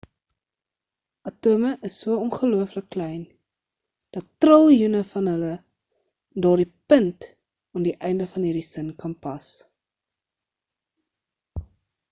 [1.29, 3.21] atome is so ongelooflik klein
[4.15, 7.27] dat triljoene van hulle in daardie punt
[7.73, 9.51] aan die einde van hierdie sin kan pas